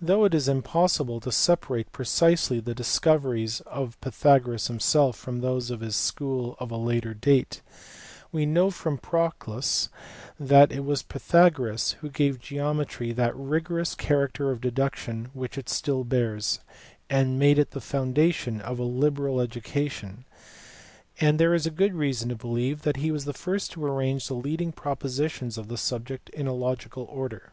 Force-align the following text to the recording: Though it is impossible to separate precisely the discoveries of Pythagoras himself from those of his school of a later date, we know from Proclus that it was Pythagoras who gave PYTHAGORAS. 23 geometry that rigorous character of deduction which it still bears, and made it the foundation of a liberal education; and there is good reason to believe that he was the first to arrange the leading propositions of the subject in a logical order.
Though 0.00 0.24
it 0.26 0.32
is 0.32 0.46
impossible 0.46 1.18
to 1.22 1.32
separate 1.32 1.90
precisely 1.90 2.60
the 2.60 2.72
discoveries 2.72 3.60
of 3.62 4.00
Pythagoras 4.00 4.68
himself 4.68 5.16
from 5.16 5.40
those 5.40 5.72
of 5.72 5.80
his 5.80 5.96
school 5.96 6.54
of 6.60 6.70
a 6.70 6.76
later 6.76 7.14
date, 7.14 7.60
we 8.30 8.46
know 8.46 8.70
from 8.70 8.96
Proclus 8.96 9.88
that 10.38 10.70
it 10.70 10.84
was 10.84 11.02
Pythagoras 11.02 11.94
who 11.98 12.10
gave 12.10 12.34
PYTHAGORAS. 12.34 12.46
23 12.48 12.56
geometry 12.58 13.12
that 13.12 13.34
rigorous 13.34 13.96
character 13.96 14.52
of 14.52 14.60
deduction 14.60 15.30
which 15.34 15.58
it 15.58 15.68
still 15.68 16.04
bears, 16.04 16.60
and 17.10 17.36
made 17.36 17.58
it 17.58 17.72
the 17.72 17.80
foundation 17.80 18.60
of 18.60 18.78
a 18.78 18.84
liberal 18.84 19.40
education; 19.40 20.26
and 21.20 21.40
there 21.40 21.54
is 21.54 21.66
good 21.66 21.94
reason 21.96 22.28
to 22.28 22.36
believe 22.36 22.82
that 22.82 22.98
he 22.98 23.10
was 23.10 23.24
the 23.24 23.32
first 23.32 23.72
to 23.72 23.84
arrange 23.84 24.28
the 24.28 24.34
leading 24.34 24.70
propositions 24.70 25.58
of 25.58 25.66
the 25.66 25.76
subject 25.76 26.28
in 26.28 26.46
a 26.46 26.54
logical 26.54 27.02
order. 27.10 27.50